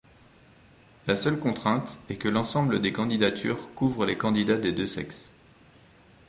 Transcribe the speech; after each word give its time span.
La 1.05 1.15
seule 1.15 1.37
contrainte 1.39 1.99
est 2.09 2.15
que 2.15 2.27
l'ensemble 2.27 2.81
des 2.81 2.91
candidatures 2.91 3.71
couvre 3.75 4.03
les 4.07 4.17
candidats 4.17 4.57
des 4.57 4.71
deux 4.71 4.87
sexes. 4.87 5.29